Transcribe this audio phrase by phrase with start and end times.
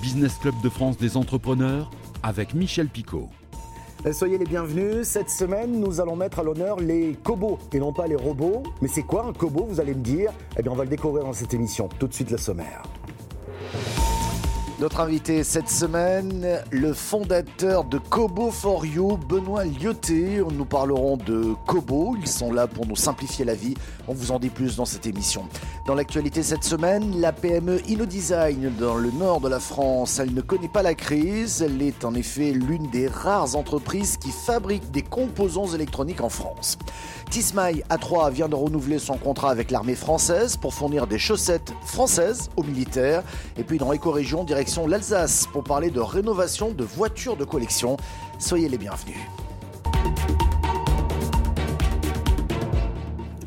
[0.00, 1.90] Business Club de France des entrepreneurs
[2.22, 3.28] avec Michel Picot.
[4.12, 5.06] Soyez les bienvenus.
[5.06, 8.62] Cette semaine, nous allons mettre à l'honneur les cobots et non pas les robots.
[8.80, 10.32] Mais c'est quoi un cobot, vous allez me dire?
[10.58, 11.88] Eh bien, on va le découvrir dans cette émission.
[11.98, 12.82] Tout de suite, le sommaire.
[14.80, 20.40] Notre invité cette semaine, le fondateur de Kobo for You, Benoît Lyoté.
[20.56, 22.16] Nous parlerons de Kobo.
[22.18, 23.74] Ils sont là pour nous simplifier la vie.
[24.08, 25.44] On vous en dit plus dans cette émission.
[25.86, 30.40] Dans l'actualité cette semaine, la PME InnoDesign dans le nord de la France, elle ne
[30.40, 31.60] connaît pas la crise.
[31.60, 36.78] Elle est en effet l'une des rares entreprises qui fabriquent des composants électroniques en France.
[37.28, 42.48] Tismaï A3 vient de renouveler son contrat avec l'armée française pour fournir des chaussettes françaises
[42.56, 43.22] aux militaires.
[43.58, 47.96] Et puis dans l'éco-région, direction l'Alsace pour parler de rénovation de voitures de collection.
[48.38, 49.16] Soyez les bienvenus.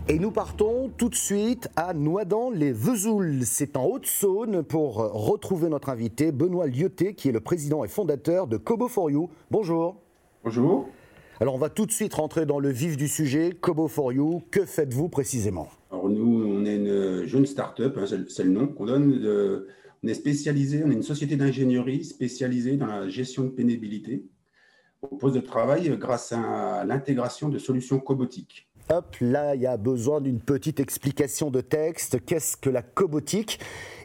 [0.09, 3.45] Et nous partons tout de suite à Noidans-les-Vesouls.
[3.45, 8.47] C'est en Haute-Saône pour retrouver notre invité Benoît Lyoté, qui est le président et fondateur
[8.47, 9.29] de Kobo for You.
[9.49, 9.95] Bonjour.
[10.43, 10.89] Bonjour.
[11.39, 13.53] Alors on va tout de suite rentrer dans le vif du sujet.
[13.59, 15.69] Kobo for You, que faites-vous précisément?
[15.89, 19.65] Alors nous, on est une jeune start-up, hein, c'est le nom qu'on donne.
[20.03, 24.25] On est spécialisé, on est une société d'ingénierie spécialisée dans la gestion de pénibilité
[25.01, 28.67] au poste de travail grâce à l'intégration de solutions cobotiques.
[28.89, 32.23] Hop, là, il y a besoin d'une petite explication de texte.
[32.25, 33.59] Qu'est-ce que la cobotique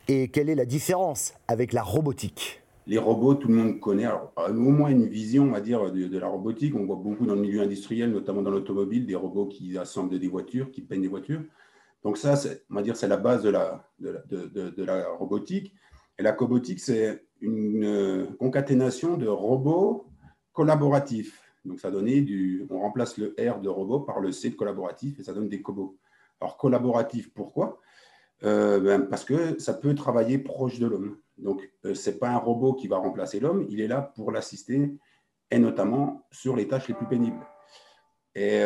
[0.06, 2.62] et quelle est la différence avec la robotique?
[2.86, 4.04] Les robots, tout le monde connaît.
[4.04, 6.74] Alors, au moins une vision, on va dire, de, la robotique.
[6.74, 10.28] On voit beaucoup dans le milieu industriel, notamment dans l'automobile, des robots qui assemblent des
[10.28, 11.42] voitures, qui peignent des voitures.
[12.04, 12.34] Donc ça,
[12.70, 15.74] on va dire, c'est la base de la, de, la robotique.
[16.18, 20.06] Et la cobotique, c'est une euh, concaténation de robots
[20.52, 21.40] collaboratifs.
[21.64, 25.20] Donc ça donnait du, on remplace le R de robot par le C de collaboratif
[25.20, 25.96] et ça donne des cobots.
[26.40, 27.80] Alors collaboratif, pourquoi?
[28.42, 31.18] Euh, ben, Parce que ça peut travailler proche de l'homme.
[31.36, 34.32] Donc, euh, ce n'est pas un robot qui va remplacer l'homme, il est là pour
[34.32, 34.96] l'assister,
[35.50, 37.46] et notamment sur les tâches les plus pénibles.
[38.34, 38.62] Et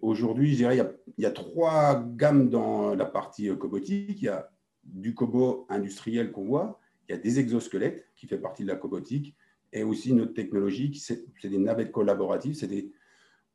[0.00, 0.76] aujourd'hui, je dirais,
[1.16, 4.22] il y, a, trois gammes dans la partie cobotique.
[4.22, 4.48] Il y a
[4.84, 8.76] du cobot industriel qu'on voit, il y a des exosquelettes qui fait partie de la
[8.76, 9.34] cobotique,
[9.72, 12.66] et aussi une autre technologie, c'est des navettes collaboratives.
[12.66, 12.90] Des,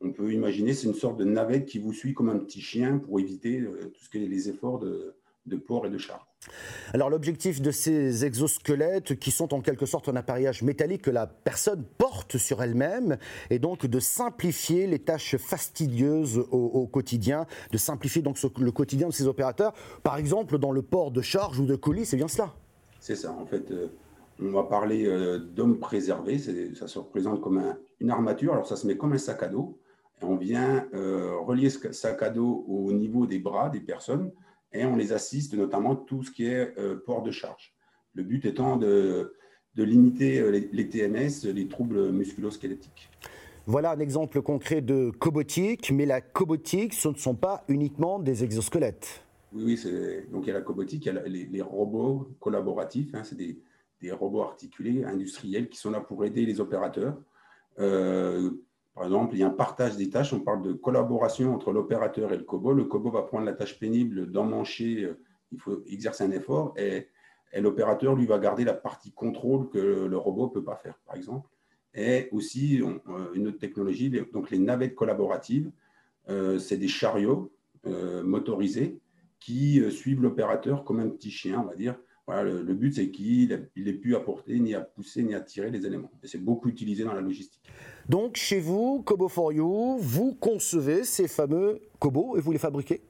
[0.01, 2.99] on peut imaginer, c'est une sorte de navette qui vous suit comme un petit chien
[2.99, 5.15] pour éviter tout ce qui est les efforts de,
[5.45, 6.27] de port et de char.
[6.93, 11.27] Alors l'objectif de ces exosquelettes, qui sont en quelque sorte un appareillage métallique que la
[11.27, 13.17] personne porte sur elle-même,
[13.49, 19.13] est donc de simplifier les tâches fastidieuses au, quotidien, de simplifier donc le quotidien de
[19.13, 22.53] ces opérateurs, par exemple dans le port de charge ou de colis, c'est bien cela
[23.03, 23.69] C'est ça, en fait.
[23.71, 23.87] Euh,
[24.41, 28.87] on va parler euh, d'hommes préservés, ça se représente comme une armature, alors ça se
[28.87, 29.77] met comme un sac à dos,
[30.21, 34.31] et on vient euh, relier ce sac à dos au niveau des bras des personnes
[34.71, 36.73] et on les assiste notamment tout ce qui est
[37.05, 37.75] port de charge.
[38.15, 39.35] Le but étant de,
[39.75, 43.09] limiter euh, les, TMS, les troubles musculosquelettiques.
[43.67, 48.45] Voilà un exemple concret de cobotique, mais la cobotique, ce ne sont pas uniquement des
[48.45, 49.23] exosquelettes.
[49.53, 53.23] Oui, oui, donc il y a la cobotique, il y a les, robots collaboratifs, hein,
[53.23, 53.61] c'est des,
[54.11, 57.15] robots articulés, industriels, qui sont là pour aider les opérateurs.
[57.79, 58.49] Euh,
[58.93, 60.33] par exemple, il y a un partage des tâches.
[60.33, 62.73] On parle de collaboration entre l'opérateur et le COBO.
[62.73, 65.05] Le COBO va prendre la tâche pénible d'emmancher.
[65.05, 65.19] Euh,
[65.53, 66.73] il faut exercer un effort.
[66.77, 67.07] Et,
[67.55, 71.15] l'opérateur, lui, va garder la partie contrôle que le robot ne peut pas faire, par
[71.15, 71.47] exemple.
[71.93, 75.71] Et aussi, euh, une autre technologie, donc les navettes collaboratives,
[76.27, 77.51] c'est des chariots
[78.23, 78.97] motorisés
[79.43, 81.95] qui suivent l'opérateur comme un petit chien, on va dire.
[82.25, 85.69] Voilà, le, but, c'est qu'il n'ait plus à porter, ni à pousser, ni à tirer
[85.69, 86.11] les éléments.
[86.23, 87.61] Et c'est beaucoup utilisé dans la logistique.
[88.07, 93.01] Donc, chez vous, Kobo for You, vous concevez ces fameux Kobo et vous les fabriquez?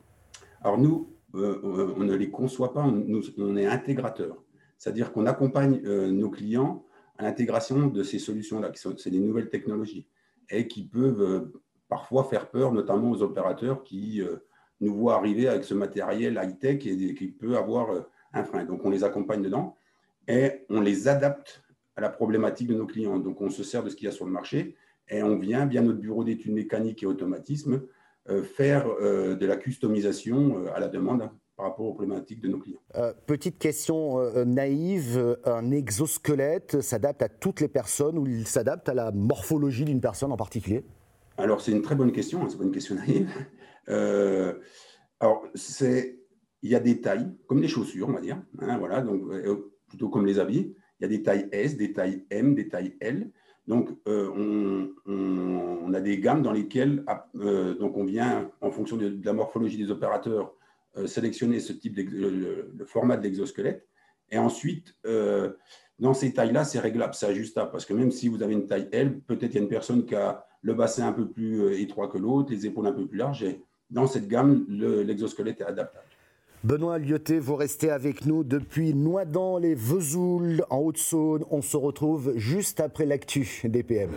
[0.61, 4.43] Alors, nous, euh, on ne les conçoit pas, on, est intégrateur.
[4.79, 6.83] C'est-à-dire qu'on accompagne euh, nos clients
[7.19, 10.07] à l'intégration de ces solutions-là, qui sont des nouvelles technologies,
[10.49, 14.23] et qui peuvent euh, parfois faire peur, notamment aux opérateurs qui
[14.83, 17.89] nous voient arriver avec ce matériel high-tech et qui peut avoir
[18.33, 18.65] un frein.
[18.65, 19.75] Donc, on les accompagne dedans
[20.27, 21.63] et on les adapte
[21.95, 23.19] à la problématique de nos clients.
[23.19, 24.75] Donc, on se sert de ce qu'il y a sur le marché
[25.09, 27.81] et on vient, via notre bureau d'études mécaniques et automatisme,
[28.29, 32.47] euh, faire euh, de la customisation euh, à la demande par rapport aux problématiques de
[32.47, 32.79] nos clients.
[33.27, 39.11] petite question naïve, un exosquelette s'adapte à toutes les personnes ou il s'adapte à la
[39.11, 40.83] morphologie d'une personne en particulier?
[41.37, 43.29] Alors c'est une très bonne question, hein, c'est pas une question naïve.
[43.87, 46.19] Alors c'est,
[46.61, 49.21] il y a des tailles, comme les chaussures, on va dire, hein, voilà, donc
[49.87, 50.75] plutôt comme les habits.
[50.99, 53.31] Il y a des tailles S, des tailles M, des tailles L.
[53.67, 58.97] Donc, euh, on, a des gammes dans lesquelles ah, euh, donc on vient, en fonction
[58.97, 60.55] de, la morphologie des opérateurs,
[60.97, 63.87] euh, sélectionner ce type de le, format de l'exosquelette.
[64.31, 64.97] Et ensuite,
[65.99, 67.71] dans ces tailles-là, c'est réglable, c'est ajustable.
[67.71, 70.05] Parce que même si vous avez une taille L, peut-être il y a une personne
[70.05, 73.05] qui a le bassin un peu plus euh, étroit que l'autre, les épaules un peu
[73.05, 73.45] plus larges.
[73.93, 76.05] Dans cette gamme, l'exosquelette est adaptable.
[76.63, 81.43] Benoît Lyoté, vous restez avec nous depuis Noidans, les Vesoul, en Haute-Saône.
[81.51, 84.13] On se retrouve juste après l'actu des PME.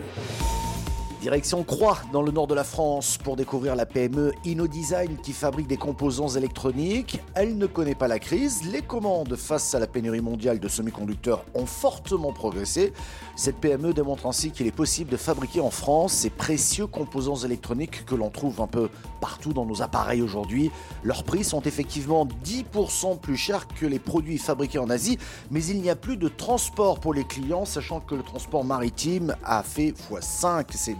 [1.21, 5.65] Direction Croix, dans le nord de la France, pour découvrir la PME InnoDesign qui fabrique
[5.65, 7.19] des composants électroniques.
[7.33, 8.61] Elle ne connaît pas la crise.
[8.71, 12.93] Les commandes face à la pénurie mondiale de semi-conducteurs ont fortement progressé.
[13.35, 18.05] Cette PME démontre ainsi qu'il est possible de fabriquer en France ces précieux composants électroniques
[18.05, 18.87] que l'on trouve un peu
[19.19, 20.71] partout dans nos appareils aujourd'hui.
[21.03, 25.17] Leurs prix sont effectivement 10% plus chers que les produits fabriqués en Asie,
[25.49, 29.35] mais il n'y a plus de transport pour les clients, sachant que le transport maritime
[29.43, 30.93] a fait x5 ces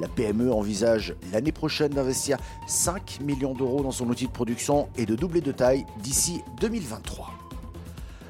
[0.00, 5.06] La PME envisage l'année prochaine d'investir 5 millions d'euros dans son outil de production et
[5.06, 7.33] de doubler de taille d'ici 2023.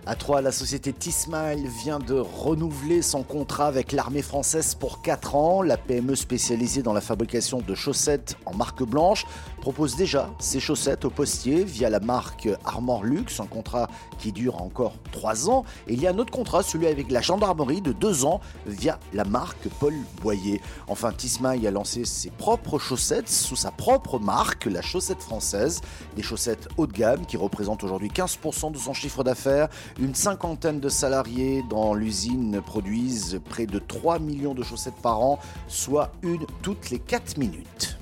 [0.06, 5.34] À Troyes, la société T-Smile vient de renouveler son contrat avec l'armée française pour 4
[5.34, 5.62] ans.
[5.62, 9.24] La PME spécialisée dans la fabrication de chaussettes en marque blanche
[9.62, 14.60] propose déjà ses chaussettes aux postiers via la marque Armor Luxe, un contrat qui dure
[14.60, 15.64] encore 3 ans.
[15.88, 18.98] Et il y a un autre contrat, celui avec la gendarmerie de 2 ans via
[19.14, 20.60] la marque Paul Boyer.
[20.86, 25.80] Enfin, T-Smile a lancé ses propres chaussettes sous sa propre marque, la chaussette française.
[26.14, 29.68] Des chaussettes haut de gamme qui représentent aujourd'hui 15% de son chiffre d'affaires.
[30.00, 35.38] Une cinquantaine de salariés dans l'usine produisent près de 3 millions de chaussettes par an,
[35.68, 37.96] soit une toutes les 4 minutes.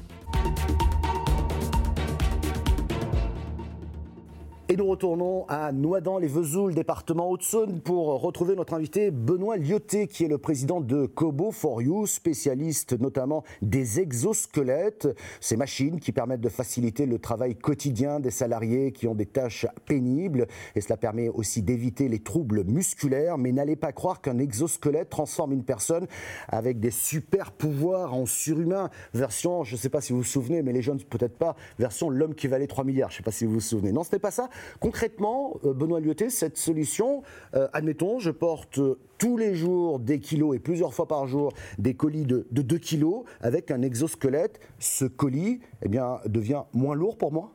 [4.73, 10.29] Et nous retournons à Noidans-les-Vesoul, département Haute-Saône, pour retrouver notre invité Benoît Lyoté, qui est
[10.29, 15.09] le président de Kobo for You, spécialiste notamment des exosquelettes,
[15.43, 19.67] ces machines qui permettent de faciliter le travail quotidien des salariés qui ont des tâches
[19.85, 20.47] pénibles.
[20.75, 23.37] Et cela permet aussi d'éviter les troubles musculaires.
[23.37, 26.07] Mais n'allez pas croire qu'un exosquelette transforme une personne
[26.49, 28.89] avec des super pouvoirs en surhumain.
[29.13, 32.09] Version, je ne sais pas si vous vous souvenez, mais les jeunes peut-être pas, version
[32.09, 33.11] l'homme qui valait 3 milliards.
[33.11, 33.93] Je ne sais pas si vous vous souvenez.
[33.93, 34.49] Non, ce n'est pas ça.
[34.81, 37.23] Concrètement, euh, Benoît Lyoté, cette solution,
[37.55, 38.81] euh, admettons, je porte
[39.19, 43.25] tous les jours des kilos et plusieurs fois par jour des colis de, 2 kilos
[43.41, 44.61] avec un exosquelette.
[44.79, 47.53] Ce colis eh devient moins lourd pour moi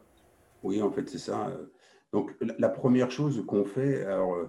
[0.63, 1.51] Oui, en fait, c'est ça.
[2.13, 4.47] Donc, la première chose qu'on fait, alors, euh,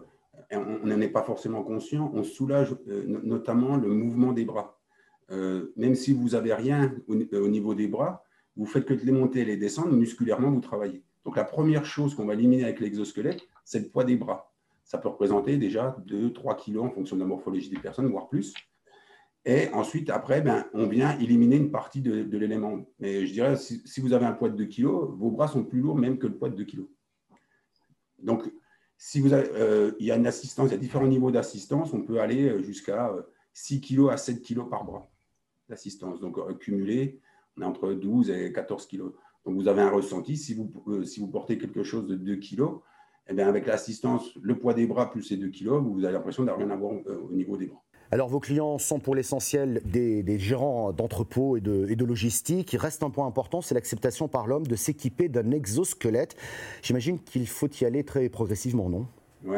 [0.53, 4.79] on n'en est pas forcément conscient, on soulage notamment le mouvement des bras.
[5.31, 8.25] même si vous n'avez rien au, au, niveau des bras,
[8.57, 11.03] vous faites que de les monter et les descendre, musculairement, vous travaillez.
[11.29, 14.51] Donc la première chose qu'on va éliminer avec l'exosquelette, c'est le poids des bras.
[14.83, 18.55] Ça peut représenter déjà 2-3 kilos en fonction de la morphologie des personnes, voire plus.
[19.45, 22.87] Et ensuite, après, ben, on vient éliminer une partie de, l'élément.
[22.99, 25.81] Mais je dirais, si, vous avez un poids de 2 kilos, vos bras sont plus
[25.81, 26.87] lourds même que le poids de 2 kilos.
[28.19, 28.51] Donc,
[28.97, 31.93] si vous euh, il y a une assistance, il y a différents niveaux d'assistance.
[31.93, 33.13] On peut aller euh, jusqu'à
[33.53, 35.11] 6 euh, kilos à 7 kilos par bras
[35.69, 36.21] d'assistance.
[36.21, 37.21] Donc, cumulé,
[37.59, 39.13] on est entre 12 et 14 kilos.
[39.49, 40.37] Donc, vous avez un ressenti.
[40.37, 42.65] Si vous, euh, si vous portez quelque chose de 2 kg,
[43.31, 46.45] eh bien, avec l'assistance, le poids des bras plus ces 2 kg, vous avez l'impression
[46.45, 47.83] d'avoir rien à voir euh, au niveau des bras.
[48.11, 52.75] Alors, vos clients sont pour l'essentiel des, gérants d'entrepôts et de, et de, logistique.
[52.75, 56.37] Il reste un point important, c'est l'acceptation par l'homme de s'équiper d'un exosquelette.
[56.83, 59.07] J'imagine qu'il faut y aller très progressivement, non?
[59.47, 59.57] Oui,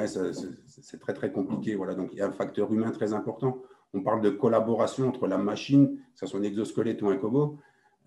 [0.69, 1.75] c'est très très compliqué.
[1.75, 1.97] Voilà.
[1.97, 3.59] Donc, il y a un facteur humain très important.
[3.93, 7.59] On parle de collaboration entre la machine, que ce soit un exosquelette ou un cobo,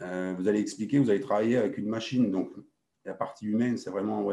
[0.02, 2.32] euh, vous allez expliquer, vous allez travailler avec une machine.
[2.32, 2.52] Donc,
[3.06, 4.30] la partie humaine, c'est vraiment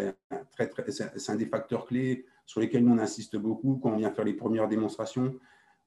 [0.53, 4.25] très, c'est un des facteurs clés sur lesquels on insiste beaucoup quand on vient faire
[4.25, 5.35] les premières démonstrations.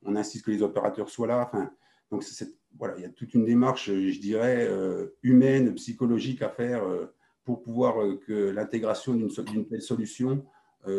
[0.03, 1.49] On insiste que les opérateurs soient là.
[2.11, 2.23] Donc,
[2.77, 7.13] voilà, il y a toute une démarche, je dirais, euh, humaine, psychologique à faire euh,
[7.45, 10.45] pour pouvoir que l'intégration d'une telle solution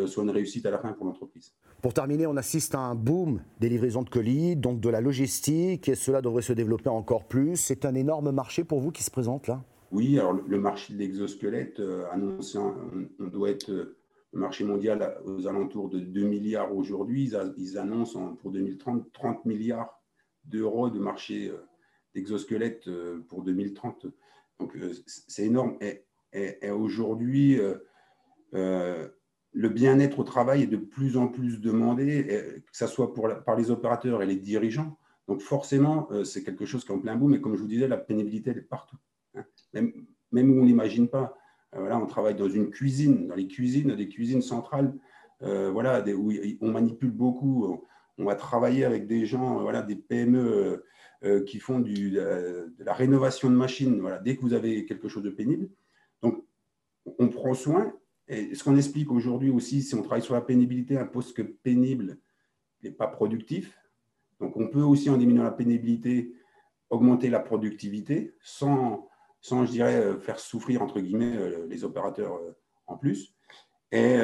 [0.07, 1.53] soit une réussite à la fin pour l'entreprise.
[1.81, 5.87] Pour terminer, on assiste à un boom des livraisons de colis, donc de la logistique,
[5.87, 7.57] et cela devrait se développer encore plus.
[7.57, 9.63] C'est un énorme marché pour vous qui se présente là?
[9.91, 13.97] Oui, alors le marché de l'exosquelette euh, annoncé, on doit être euh,
[14.33, 17.31] le marché mondial aux alentours de 2 milliards aujourd'hui.
[17.57, 20.01] Ils, annoncent pour 2030 30 milliards
[20.43, 21.67] d'euros de marché euh,
[22.13, 22.89] d'exosquelette
[23.27, 24.07] pour 2030.
[24.59, 25.77] Donc c'est énorme.
[25.81, 27.59] Et, et aujourd'hui,
[29.55, 33.13] le bien-être au travail est de plus en plus demandé, que ce soit
[33.45, 34.97] par les opérateurs et les dirigeants.
[35.27, 37.67] Donc forcément, euh, c'est quelque chose qui est en plein bout, mais comme je vous
[37.67, 38.97] disais, la pénibilité, elle est partout.
[39.35, 39.45] Hein.
[39.73, 41.37] Même, où on n'imagine pas.
[41.73, 44.93] Euh, voilà, on travaille dans une cuisine, dans les cuisines, des cuisines centrales,
[45.41, 46.31] euh, voilà, où
[46.61, 47.81] on manipule beaucoup.
[48.17, 50.83] On va travailler avec des gens, voilà, des PME
[51.47, 53.99] qui font de la rénovation de machines.
[53.99, 55.69] Voilà, dès que vous avez quelque chose de pénible,
[56.21, 56.45] donc
[57.17, 57.93] on prend soin
[58.27, 62.17] ce qu'on explique aujourd'hui aussi, si on travaille sur la pénibilité, un poste pénible,
[62.83, 63.77] n'est pas productif.
[64.39, 66.33] Donc on peut aussi, en diminuant la pénibilité,
[66.89, 69.07] augmenter la productivité sans,
[69.41, 72.39] sans je dirais, euh, faire souffrir, entre guillemets, euh, les opérateurs
[72.87, 73.33] en plus.
[73.91, 74.17] Et,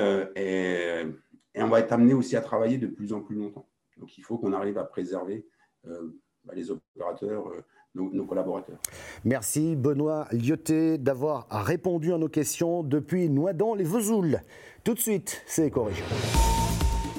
[1.56, 3.70] on va être amené aussi à travailler de plus en plus longtemps.
[3.98, 5.46] Donc il faut qu'on arrive à préserver
[5.84, 7.52] bah, les opérateurs
[7.96, 8.78] nos, collaborateurs.
[9.26, 14.40] Merci Benoît Lyoté d'avoir répondu à nos questions depuis Noidans les Vesouls.
[14.84, 16.06] Tout de suite, c'est Éco-Région.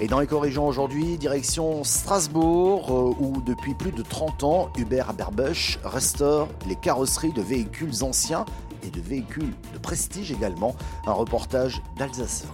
[0.00, 5.78] Et dans Éco-Région aujourd'hui, direction Strasbourg, euh, où depuis plus de 30 ans, Hubert Aberbusch
[5.84, 8.44] restaure les carrosseries de véhicules anciens
[8.84, 10.74] et de véhicules de prestige également.
[11.06, 12.46] Un reportage d'Alsace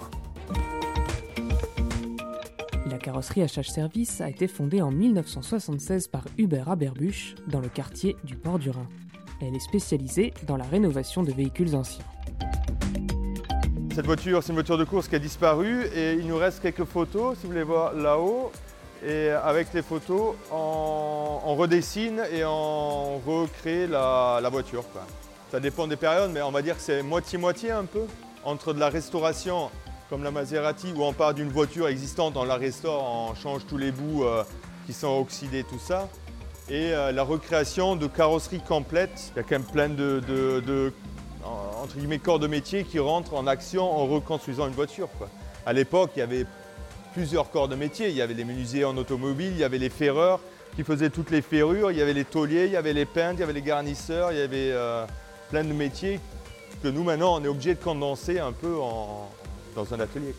[2.99, 8.17] la carrosserie HH Service a été fondée en 1976 par Hubert Aberbuch dans le quartier
[8.25, 8.88] du Port du Rhin.
[9.40, 12.05] Elle est spécialisée dans la rénovation de véhicules anciens.
[13.95, 16.83] Cette voiture, c'est une voiture de course qui a disparu et il nous reste quelques
[16.83, 18.50] photos, si vous voulez voir là-haut.
[19.07, 24.83] Et avec les photos, on, redessine et on recrée la, voiture.
[25.52, 28.07] Ça dépend des périodes, mais on va dire que c'est moitié-moitié un peu.
[28.45, 29.71] Entre de la restauration
[30.09, 33.77] comme la Maserati, où on part d'une voiture existante, on la restaure, on change tous
[33.77, 34.43] les bouts euh,
[34.87, 36.09] qui sont oxydés, tout ça.
[36.71, 39.33] Et euh, la recréation de carrosserie complète.
[39.35, 40.93] Il y a quand même plein de,
[41.45, 45.09] entre guillemets, corps de métier qui rentrent en action en reconstruisant une voiture.
[45.67, 46.47] À l'époque, il y avait
[47.12, 48.09] plusieurs corps de métier.
[48.09, 50.41] Il y avait les menuisiers en automobile, il y avait les ferreurs
[50.75, 53.37] qui faisaient toutes les ferrures, il y avait les tauliers, il y avait les peintres,
[53.38, 55.05] il y avait les garnisseurs, il y avait euh,
[55.50, 56.21] plein de métiers
[56.83, 59.29] que nous maintenant on est obligé de condenser un peu en,
[59.75, 60.35] dans un atelier.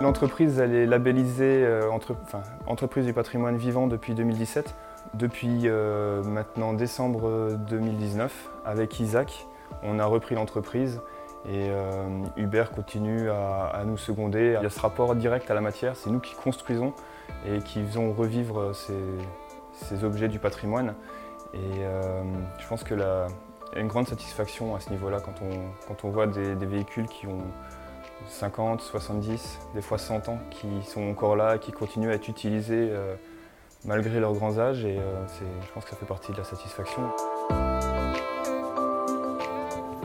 [0.00, 1.90] L'entreprise, elle est labellisée euh,
[2.66, 4.74] entreprise du patrimoine vivant depuis 2017.
[5.14, 9.46] Depuis euh, maintenant décembre 2019, avec Isaac,
[9.82, 11.00] on a repris l'entreprise
[11.46, 12.06] et euh,
[12.36, 14.56] Hubert continue à, nous seconder.
[14.60, 16.92] Il y a ce rapport direct à la matière, c'est nous qui construisons
[17.46, 20.94] et qui faisons revivre ces, objets du patrimoine.
[21.54, 21.82] Et
[22.58, 23.26] je pense que la,
[23.72, 25.34] il y a une grande satisfaction à ce niveau-là quand
[26.04, 27.42] on, voit des, véhicules qui ont
[28.28, 32.88] 50, 70, des fois 100 ans, qui sont encore là, qui continuent à être utilisés
[32.90, 33.14] euh,
[33.84, 34.84] malgré leur grand âge.
[34.84, 35.26] Et euh,
[35.66, 37.02] je pense que ça fait partie de la satisfaction.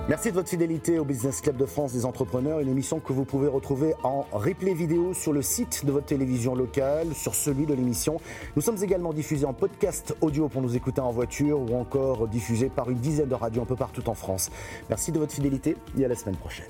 [0.10, 3.24] Merci de votre fidélité au Business Club de France des entrepreneurs, une émission que vous
[3.24, 7.74] pouvez retrouver en replay vidéo sur le site de votre télévision locale, sur celui de
[7.74, 8.20] l'émission.
[8.58, 12.68] Nous sommes également diffusés en podcast audio pour nous écouter en voiture ou encore diffusés
[12.68, 14.52] par une dizaine de radios un peu partout en France.
[14.90, 16.68] Merci de votre fidélité et à la semaine prochaine.